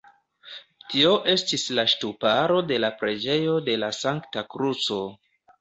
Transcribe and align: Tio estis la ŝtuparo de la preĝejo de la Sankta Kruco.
Tio 0.93 1.11
estis 1.33 1.65
la 1.79 1.85
ŝtuparo 1.93 2.63
de 2.71 2.81
la 2.87 2.91
preĝejo 3.03 3.61
de 3.71 3.79
la 3.85 3.91
Sankta 4.03 4.49
Kruco. 4.57 5.03